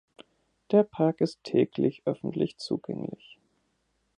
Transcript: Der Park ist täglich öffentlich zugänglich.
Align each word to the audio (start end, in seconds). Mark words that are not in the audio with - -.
Der 0.71 0.81
Park 0.81 1.21
ist 1.21 1.43
täglich 1.43 2.01
öffentlich 2.05 2.57
zugänglich. 2.57 3.37